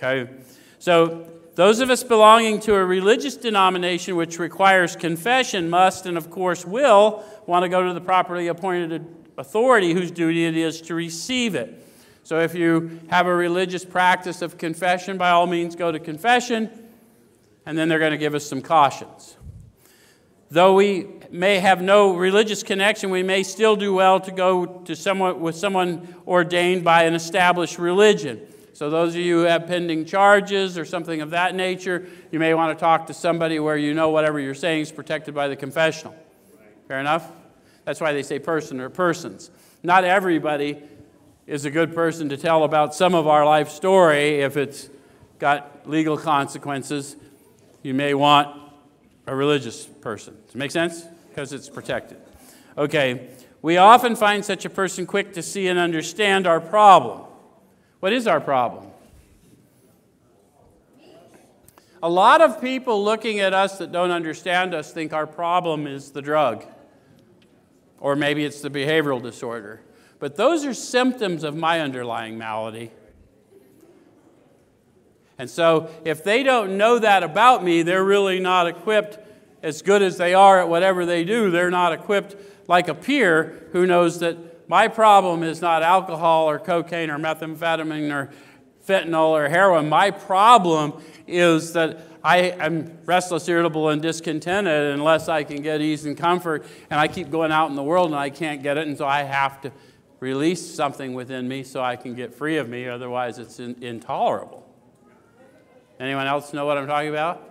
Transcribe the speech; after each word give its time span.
Okay? 0.00 0.30
So, 0.78 1.28
those 1.56 1.80
of 1.80 1.90
us 1.90 2.04
belonging 2.04 2.60
to 2.60 2.74
a 2.76 2.84
religious 2.84 3.34
denomination 3.34 4.14
which 4.14 4.38
requires 4.38 4.94
confession 4.94 5.68
must, 5.68 6.06
and 6.06 6.16
of 6.16 6.30
course 6.30 6.64
will, 6.64 7.24
want 7.46 7.64
to 7.64 7.68
go 7.68 7.84
to 7.84 7.92
the 7.92 8.00
properly 8.00 8.46
appointed 8.46 9.04
authority 9.36 9.92
whose 9.92 10.12
duty 10.12 10.44
it 10.44 10.56
is 10.56 10.80
to 10.82 10.94
receive 10.94 11.56
it. 11.56 11.84
So, 12.22 12.38
if 12.38 12.54
you 12.54 13.00
have 13.08 13.26
a 13.26 13.34
religious 13.34 13.84
practice 13.84 14.40
of 14.40 14.56
confession, 14.56 15.18
by 15.18 15.30
all 15.30 15.48
means 15.48 15.74
go 15.74 15.90
to 15.90 15.98
confession, 15.98 16.70
and 17.66 17.76
then 17.76 17.88
they're 17.88 17.98
going 17.98 18.12
to 18.12 18.18
give 18.18 18.36
us 18.36 18.46
some 18.46 18.62
cautions. 18.62 19.36
Though 20.48 20.74
we 20.74 21.08
may 21.30 21.58
have 21.58 21.82
no 21.82 22.14
religious 22.14 22.62
connection, 22.62 23.10
we 23.10 23.24
may 23.24 23.42
still 23.42 23.74
do 23.74 23.92
well 23.92 24.20
to 24.20 24.30
go 24.30 24.64
to 24.64 24.94
someone 24.94 25.40
with 25.40 25.56
someone 25.56 26.14
ordained 26.24 26.84
by 26.84 27.02
an 27.02 27.14
established 27.14 27.78
religion. 27.78 28.46
So, 28.78 28.90
those 28.90 29.16
of 29.16 29.20
you 29.20 29.40
who 29.40 29.42
have 29.46 29.66
pending 29.66 30.04
charges 30.04 30.78
or 30.78 30.84
something 30.84 31.20
of 31.20 31.30
that 31.30 31.52
nature, 31.52 32.06
you 32.30 32.38
may 32.38 32.54
want 32.54 32.78
to 32.78 32.80
talk 32.80 33.08
to 33.08 33.12
somebody 33.12 33.58
where 33.58 33.76
you 33.76 33.92
know 33.92 34.10
whatever 34.10 34.38
you're 34.38 34.54
saying 34.54 34.82
is 34.82 34.92
protected 34.92 35.34
by 35.34 35.48
the 35.48 35.56
confessional. 35.56 36.14
Fair 36.86 37.00
enough? 37.00 37.28
That's 37.84 38.00
why 38.00 38.12
they 38.12 38.22
say 38.22 38.38
person 38.38 38.80
or 38.80 38.88
persons. 38.88 39.50
Not 39.82 40.04
everybody 40.04 40.80
is 41.48 41.64
a 41.64 41.72
good 41.72 41.92
person 41.92 42.28
to 42.28 42.36
tell 42.36 42.62
about 42.62 42.94
some 42.94 43.16
of 43.16 43.26
our 43.26 43.44
life 43.44 43.68
story 43.68 44.42
if 44.42 44.56
it's 44.56 44.88
got 45.40 45.90
legal 45.90 46.16
consequences. 46.16 47.16
You 47.82 47.94
may 47.94 48.14
want 48.14 48.56
a 49.26 49.34
religious 49.34 49.86
person. 49.86 50.36
Does 50.46 50.54
it 50.54 50.58
make 50.58 50.70
sense? 50.70 51.02
Because 51.30 51.52
it's 51.52 51.68
protected. 51.68 52.18
Okay, 52.76 53.30
we 53.60 53.76
often 53.76 54.14
find 54.14 54.44
such 54.44 54.64
a 54.64 54.70
person 54.70 55.04
quick 55.04 55.32
to 55.32 55.42
see 55.42 55.66
and 55.66 55.80
understand 55.80 56.46
our 56.46 56.60
problem. 56.60 57.24
What 58.00 58.12
is 58.12 58.26
our 58.26 58.40
problem? 58.40 58.86
A 62.00 62.08
lot 62.08 62.40
of 62.40 62.60
people 62.60 63.02
looking 63.02 63.40
at 63.40 63.52
us 63.52 63.78
that 63.78 63.90
don't 63.90 64.12
understand 64.12 64.72
us 64.72 64.92
think 64.92 65.12
our 65.12 65.26
problem 65.26 65.88
is 65.88 66.12
the 66.12 66.22
drug, 66.22 66.64
or 67.98 68.14
maybe 68.14 68.44
it's 68.44 68.60
the 68.60 68.70
behavioral 68.70 69.20
disorder. 69.20 69.80
But 70.20 70.36
those 70.36 70.64
are 70.64 70.74
symptoms 70.74 71.42
of 71.42 71.56
my 71.56 71.80
underlying 71.80 72.38
malady. 72.38 72.92
And 75.38 75.50
so, 75.50 75.90
if 76.04 76.22
they 76.22 76.42
don't 76.42 76.76
know 76.76 76.98
that 76.98 77.24
about 77.24 77.64
me, 77.64 77.82
they're 77.82 78.04
really 78.04 78.38
not 78.38 78.68
equipped 78.68 79.18
as 79.62 79.82
good 79.82 80.02
as 80.02 80.18
they 80.18 80.34
are 80.34 80.60
at 80.60 80.68
whatever 80.68 81.04
they 81.04 81.24
do. 81.24 81.50
They're 81.50 81.70
not 81.70 81.92
equipped 81.92 82.36
like 82.68 82.86
a 82.86 82.94
peer 82.94 83.68
who 83.72 83.86
knows 83.86 84.20
that 84.20 84.36
my 84.68 84.86
problem 84.88 85.42
is 85.42 85.60
not 85.60 85.82
alcohol 85.82 86.48
or 86.48 86.58
cocaine 86.58 87.10
or 87.10 87.18
methamphetamine 87.18 88.12
or 88.12 88.30
fentanyl 88.86 89.30
or 89.30 89.48
heroin. 89.48 89.88
My 89.88 90.10
problem 90.10 91.02
is 91.26 91.72
that 91.72 92.02
I 92.22 92.38
am 92.38 92.98
restless, 93.04 93.48
irritable, 93.48 93.88
and 93.88 94.02
discontented 94.02 94.92
unless 94.92 95.28
I 95.28 95.44
can 95.44 95.62
get 95.62 95.80
ease 95.80 96.04
and 96.04 96.16
comfort. 96.16 96.66
And 96.90 97.00
I 97.00 97.08
keep 97.08 97.30
going 97.30 97.52
out 97.52 97.70
in 97.70 97.76
the 97.76 97.82
world 97.82 98.10
and 98.10 98.18
I 98.18 98.30
can't 98.30 98.62
get 98.62 98.76
it. 98.76 98.86
And 98.86 98.98
so 98.98 99.06
I 99.06 99.22
have 99.22 99.60
to 99.62 99.72
release 100.20 100.74
something 100.74 101.14
within 101.14 101.48
me 101.48 101.62
so 101.62 101.82
I 101.82 101.96
can 101.96 102.14
get 102.14 102.34
free 102.34 102.58
of 102.58 102.68
me. 102.68 102.88
Otherwise, 102.88 103.38
it's 103.38 103.60
in- 103.60 103.82
intolerable. 103.82 104.66
Anyone 106.00 106.26
else 106.26 106.52
know 106.52 106.66
what 106.66 106.76
I'm 106.76 106.86
talking 106.86 107.08
about? 107.08 107.47